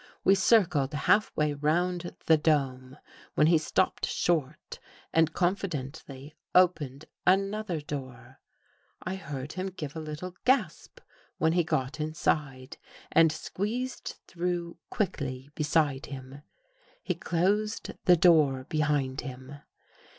We 0.23 0.33
circled 0.33 0.95
halfway 0.95 1.53
round 1.53 2.15
the 2.25 2.35
dome, 2.35 2.97
when 3.35 3.45
he 3.45 3.59
stopped 3.59 4.07
short 4.07 4.79
and 5.13 5.31
confidently 5.31 6.35
opened 6.55 7.05
another 7.27 7.81
door. 7.81 8.39
I 9.03 9.13
heard 9.13 9.53
him 9.53 9.67
give 9.67 9.95
a 9.95 9.99
little 9.99 10.33
gasp 10.43 11.01
when 11.37 11.53
he 11.53 11.63
got 11.63 11.99
inside, 11.99 12.77
and 13.11 13.31
squeezed 13.31 14.15
through 14.25 14.77
quickly 14.89 15.51
beside 15.53 16.07
him. 16.07 16.41
He 17.03 17.13
closed 17.13 17.91
the 18.05 18.17
door 18.17 18.63
behind 18.69 19.21
him. 19.21 19.59